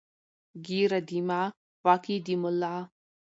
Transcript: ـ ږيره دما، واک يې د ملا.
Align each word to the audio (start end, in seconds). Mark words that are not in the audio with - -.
ـ 0.33 0.63
ږيره 0.65 0.99
دما، 1.09 1.41
واک 1.85 2.03
يې 2.11 2.17
د 2.25 2.27
ملا. 2.41 2.75